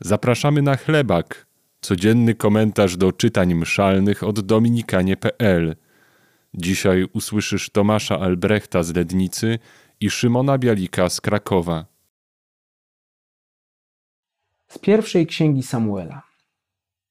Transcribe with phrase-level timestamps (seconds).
[0.00, 1.46] Zapraszamy na chlebak,
[1.80, 5.76] codzienny komentarz do czytań mszalnych od dominikanie.pl.
[6.54, 9.58] Dzisiaj usłyszysz Tomasza Albrechta z Lednicy
[10.00, 11.86] i Szymona Bialika z Krakowa.
[14.68, 16.22] Z pierwszej księgi Samuela.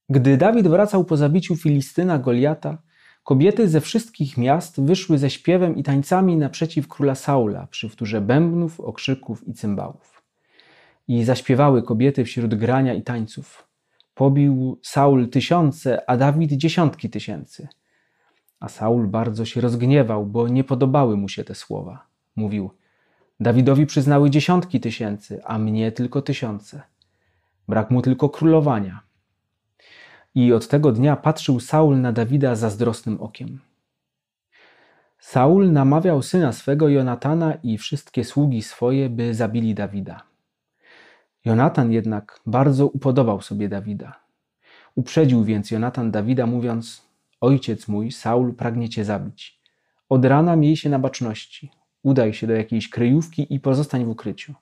[0.10, 2.78] Gdy Dawid wracał po zabiciu Filistyna Goliata,
[3.24, 8.80] kobiety ze wszystkich miast wyszły ze śpiewem i tańcami naprzeciw króla Saula przy wtórze bębnów,
[8.80, 10.19] okrzyków i cymbałów.
[11.10, 13.68] I zaśpiewały kobiety wśród grania i tańców.
[14.16, 17.68] Pobił Saul tysiące, a Dawid dziesiątki tysięcy.
[18.60, 22.06] A Saul bardzo się rozgniewał, bo nie podobały mu się te słowa.
[22.36, 22.72] Mówił:
[23.40, 26.82] Dawidowi przyznały dziesiątki tysięcy, a mnie tylko tysiące.
[27.68, 29.00] Brak mu tylko królowania.
[30.36, 33.60] I od tego dnia patrzył Saul na Dawida zazdrosnym okiem.
[35.20, 40.29] Saul namawiał syna swego Jonatana i wszystkie sługi swoje, by zabili Dawida.
[41.46, 44.20] Jonatan jednak bardzo upodobał sobie Dawida.
[44.96, 47.02] Uprzedził więc Jonatan Dawida, mówiąc:
[47.42, 49.60] Ojciec mój, Saul, pragnie cię zabić.
[50.10, 51.72] Od rana miej się na baczności.
[52.04, 54.54] Udaj się do jakiejś kryjówki i pozostań w ukryciu.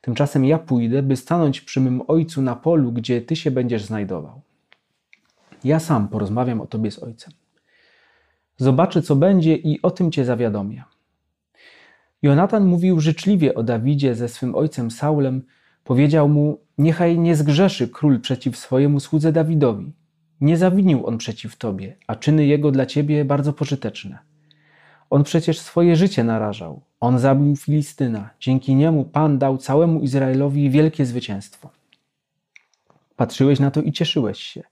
[0.00, 4.40] Tymczasem ja pójdę, by stanąć przy mym ojcu na polu, gdzie ty się będziesz znajdował.
[5.64, 7.32] Ja sam porozmawiam o tobie z ojcem.
[8.56, 10.84] Zobaczę, co będzie i o tym cię zawiadomię.
[12.22, 15.42] Jonatan mówił życzliwie o Dawidzie ze swym ojcem Saulem,
[15.86, 19.92] Powiedział mu: Niechaj nie zgrzeszy król przeciw swojemu słudze Dawidowi.
[20.40, 24.18] Nie zawinił on przeciw tobie, a czyny jego dla ciebie bardzo pożyteczne.
[25.10, 26.82] On przecież swoje życie narażał.
[27.00, 28.30] On zabił Filistyna.
[28.40, 31.70] Dzięki niemu Pan dał całemu Izraelowi wielkie zwycięstwo.
[33.16, 34.62] Patrzyłeś na to i cieszyłeś się.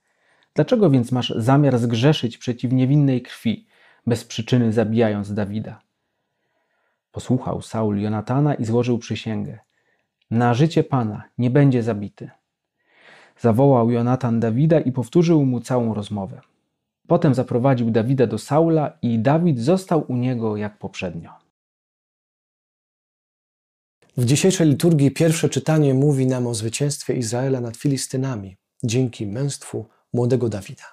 [0.55, 3.67] Dlaczego więc masz zamiar zgrzeszyć przeciw niewinnej krwi,
[4.07, 5.81] bez przyczyny zabijając Dawida?
[7.13, 9.59] Posłuchał Saul Jonatana i złożył przysięgę.
[10.31, 12.31] Na życie Pana nie będzie zabity.
[13.41, 16.41] Zawołał Jonatan Dawida i powtórzył mu całą rozmowę.
[17.07, 21.31] Potem zaprowadził Dawida do Saula i Dawid został u niego jak poprzednio.
[24.17, 30.49] W dzisiejszej liturgii pierwsze czytanie mówi nam o zwycięstwie Izraela nad Filistynami dzięki męstwu młodego
[30.49, 30.85] Dawida.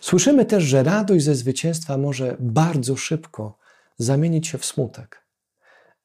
[0.00, 3.58] Słyszymy też, że radość ze zwycięstwa może bardzo szybko
[3.98, 5.26] zamienić się w smutek,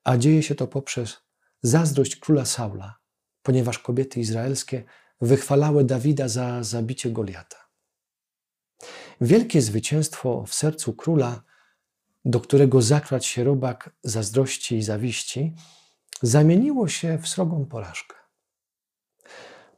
[0.03, 1.17] a dzieje się to poprzez
[1.61, 2.99] zazdrość króla Saula,
[3.43, 4.83] ponieważ kobiety izraelskie
[5.21, 7.69] wychwalały Dawida za zabicie Goliata.
[9.21, 11.43] Wielkie zwycięstwo w sercu króla,
[12.25, 15.55] do którego zakradł się robak zazdrości i zawiści,
[16.21, 18.15] zamieniło się w srogą porażkę.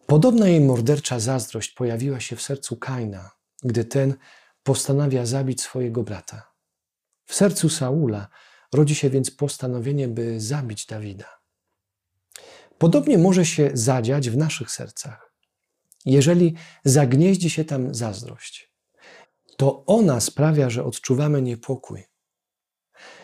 [0.07, 3.31] Podobna jej mordercza zazdrość pojawiła się w sercu Kaina,
[3.63, 4.15] gdy ten
[4.63, 6.53] postanawia zabić swojego brata.
[7.25, 8.27] W sercu Saula
[8.73, 11.40] rodzi się więc postanowienie, by zabić Dawida.
[12.81, 15.33] Podobnie może się zadziać w naszych sercach.
[16.05, 16.55] Jeżeli
[16.85, 18.73] zagnieździ się tam zazdrość,
[19.57, 22.03] to ona sprawia, że odczuwamy niepokój.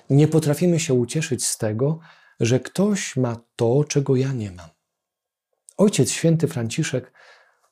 [0.09, 1.99] Nie potrafimy się ucieszyć z tego,
[2.39, 4.69] że ktoś ma to, czego ja nie mam.
[5.77, 7.13] Ojciec święty Franciszek,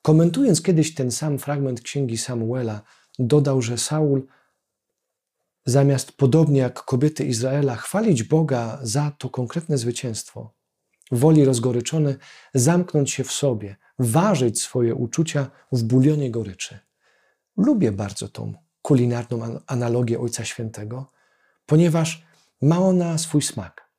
[0.02, 2.82] komentując kiedyś ten sam fragment księgi Samuela,
[3.20, 4.28] dodał, że Saul,
[5.66, 10.56] zamiast podobnie jak kobiety Izraela, chwalić Boga za to konkretne zwycięstwo,
[11.12, 12.18] woli rozgoryczony
[12.54, 16.80] zamknąć się w sobie, ważyć swoje uczucia w bulionie goryczy.
[17.58, 21.12] Lubię bardzo tą kulinarną analogię Ojca Świętego,
[21.66, 22.26] ponieważ
[22.62, 23.90] ma ona swój smak.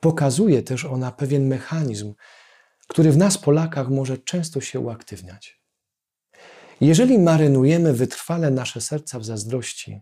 [0.00, 2.14] Pokazuje też ona pewien mechanizm,
[2.88, 5.62] który w nas, Polakach, może często się uaktywniać.
[6.80, 10.00] Jeżeli marynujemy wytrwale nasze serca w zazdrości,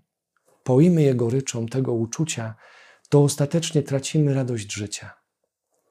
[0.65, 2.55] poimy je goryczą tego uczucia,
[3.09, 5.24] to ostatecznie tracimy radość życia.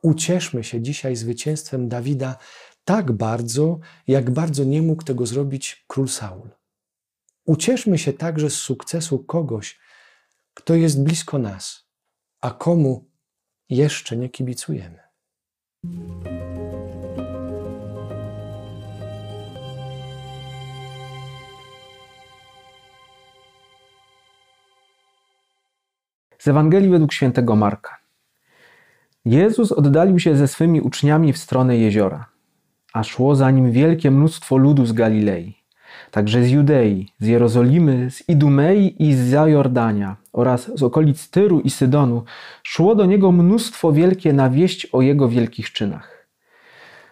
[0.03, 2.38] Ucieszmy się dzisiaj zwycięstwem Dawida
[2.86, 6.50] tak bardzo, jak bardzo nie mógł tego zrobić król Saul.
[7.46, 9.80] Ucieszmy się także z sukcesu kogoś,
[10.53, 11.88] kto jest blisko nas,
[12.42, 13.09] a komu
[13.69, 15.00] jeszcze nie kibicujemy.
[26.39, 28.03] Z Ewangelii według świętego Marka.
[29.25, 32.25] Jezus oddalił się ze swymi uczniami w stronę jeziora,
[32.94, 35.58] a szło za nim wielkie mnóstwo ludu z Galilei,
[36.12, 41.70] także z Judei, z Jerozolimy, z Idumei i z Zajordania oraz z okolic Tyru i
[41.70, 42.24] Sydonu
[42.64, 46.28] szło do niego mnóstwo wielkie na wieść o jego wielkich czynach.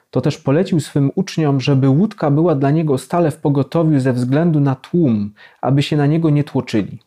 [0.10, 4.60] To też polecił swym uczniom, żeby łódka była dla niego stale w pogotowiu ze względu
[4.60, 7.00] na tłum, aby się na niego nie tłoczyli.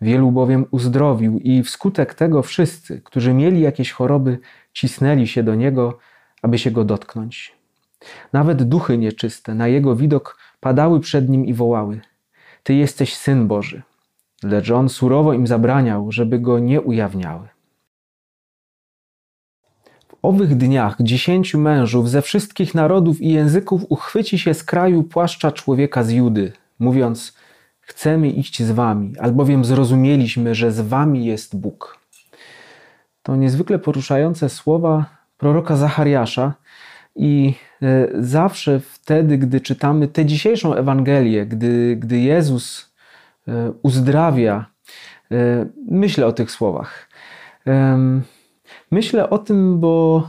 [0.00, 4.38] Wielu bowiem uzdrowił i wskutek tego wszyscy, którzy mieli jakieś choroby,
[4.72, 5.98] cisnęli się do niego,
[6.42, 7.54] aby się go dotknąć.
[8.32, 12.00] Nawet duchy nieczyste na jego widok padały przed nim i wołały:
[12.62, 13.82] Ty jesteś syn Boży.
[14.42, 17.48] Lecz on surowo im zabraniał, żeby go nie ujawniały.
[20.08, 25.52] W owych dniach dziesięciu mężów ze wszystkich narodów i języków uchwyci się z kraju płaszcza
[25.52, 27.36] człowieka z Judy, mówiąc:
[27.92, 31.98] Chcemy iść z wami, albowiem zrozumieliśmy, że z wami jest Bóg.
[33.22, 35.06] To niezwykle poruszające słowa
[35.38, 36.54] proroka Zachariasza,
[37.16, 42.94] i e, zawsze wtedy, gdy czytamy tę dzisiejszą Ewangelię, gdy, gdy Jezus
[43.48, 44.66] e, uzdrawia,
[45.32, 47.08] e, myślę o tych słowach.
[48.90, 50.28] Myślę o tym, bo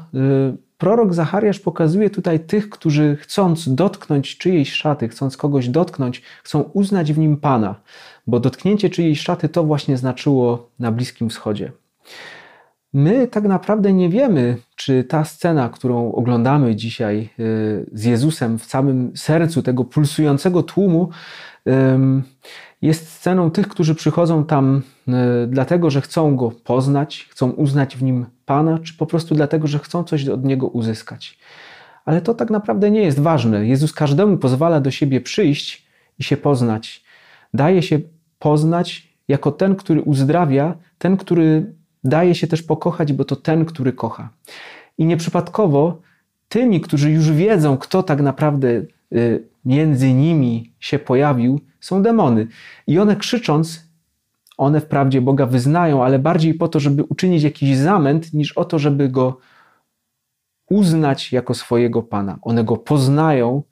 [0.83, 7.13] prorok Zachariasz pokazuje tutaj tych, którzy chcąc dotknąć czyjejś szaty, chcąc kogoś dotknąć, chcą uznać
[7.13, 7.75] w nim Pana,
[8.27, 11.71] bo dotknięcie czyjejś szaty to właśnie znaczyło na Bliskim Wschodzie.
[12.93, 18.65] My tak naprawdę nie wiemy, czy ta scena, którą oglądamy dzisiaj y, z Jezusem w
[18.65, 21.09] samym sercu tego pulsującego tłumu,
[22.83, 25.11] jest sceną tych, którzy przychodzą tam y,
[25.47, 29.79] dlatego, że chcą go poznać, chcą uznać w nim Pana, czy po prostu dlatego, że
[29.79, 31.37] chcą coś od niego uzyskać.
[32.05, 33.67] Ale to tak naprawdę nie jest ważne.
[33.67, 35.87] Jezus każdemu pozwala do siebie przyjść
[36.19, 37.03] i się poznać.
[37.53, 37.99] Daje się
[38.39, 43.93] poznać jako ten, który uzdrawia, ten, który daje się też pokochać, bo to ten, który
[43.93, 44.29] kocha.
[44.97, 46.01] I nieprzypadkowo
[46.49, 48.81] tymi, którzy już wiedzą, kto tak naprawdę
[49.65, 52.47] między nimi się pojawił, są demony.
[52.87, 53.87] I one krzycząc,
[54.57, 58.79] one wprawdzie Boga wyznają, ale bardziej po to, żeby uczynić jakiś zamęt, niż o to,
[58.79, 59.37] żeby go
[60.69, 62.37] uznać jako swojego Pana.
[62.41, 63.63] One go poznają,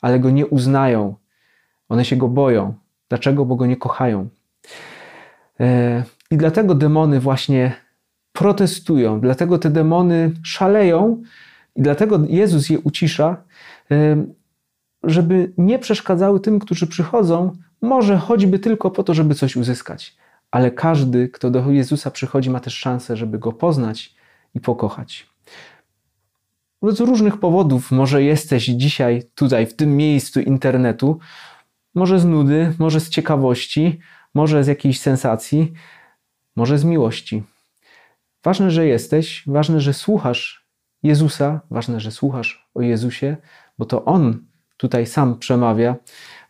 [0.00, 1.14] ale go nie uznają.
[1.88, 2.74] One się go boją.
[3.08, 3.44] Dlaczego?
[3.44, 4.28] Bo go nie kochają.
[5.60, 7.72] E, I dlatego demony właśnie
[8.32, 11.22] protestują, dlatego te demony szaleją
[11.76, 13.36] i dlatego Jezus je ucisza,
[15.02, 17.52] żeby nie przeszkadzały tym, którzy przychodzą,
[17.82, 20.16] może choćby tylko po to, żeby coś uzyskać.
[20.50, 24.14] Ale każdy, kto do Jezusa przychodzi, ma też szansę, żeby go poznać
[24.54, 25.26] i pokochać.
[26.82, 31.18] Z różnych powodów może jesteś dzisiaj tutaj, w tym miejscu internetu,
[31.94, 33.98] może z nudy, może z ciekawości,
[34.34, 35.72] może z jakiejś sensacji,
[36.56, 37.42] może z miłości.
[38.44, 40.68] Ważne, że jesteś, ważne, że słuchasz
[41.02, 43.36] Jezusa, ważne, że słuchasz o Jezusie,
[43.78, 44.44] bo to On
[44.78, 45.96] tutaj sam przemawia,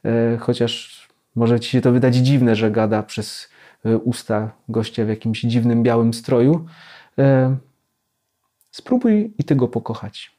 [0.05, 3.49] e, chociaż może ci się to wydać dziwne, że gada przez
[3.85, 6.67] e, usta gościa w jakimś dziwnym białym stroju.
[7.19, 7.57] E,
[8.71, 10.39] spróbuj i ty go pokochać.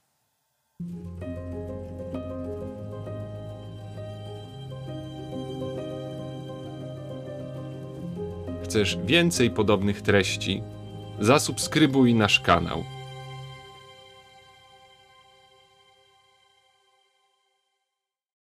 [8.63, 10.63] Chcesz więcej podobnych treści?
[11.19, 12.83] Zasubskrybuj nasz kanał.